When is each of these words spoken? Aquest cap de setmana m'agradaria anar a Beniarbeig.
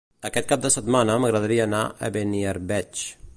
Aquest 0.27 0.47
cap 0.51 0.63
de 0.63 0.71
setmana 0.75 1.17
m'agradaria 1.25 1.67
anar 1.69 1.83
a 1.85 2.11
Beniarbeig. 2.17 3.05